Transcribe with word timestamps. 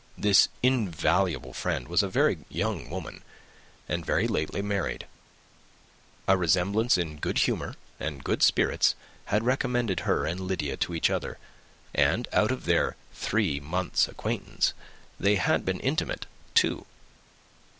This 0.17 0.47
invaluable 0.63 1.53
friend 1.53 1.87
was 1.87 2.01
a 2.01 2.09
very 2.09 2.39
young 2.49 2.89
woman, 2.89 3.21
and 3.87 4.03
very 4.03 4.27
lately 4.27 4.63
married. 4.63 5.05
A 6.27 6.35
resemblance 6.35 6.97
in 6.97 7.17
good 7.17 7.37
humour 7.37 7.75
and 7.99 8.23
good 8.23 8.41
spirits 8.41 8.95
had 9.25 9.43
recommended 9.43 9.99
her 9.99 10.25
and 10.25 10.39
Lydia 10.39 10.75
to 10.77 10.95
each 10.95 11.11
other, 11.11 11.37
and 11.93 12.27
out 12.33 12.49
of 12.51 12.65
their 12.65 12.95
three 13.13 13.59
months' 13.59 14.07
acquaintance 14.07 14.73
they 15.19 15.35
had 15.35 15.65
been 15.65 15.79
intimate 15.79 16.25
two. 16.55 16.87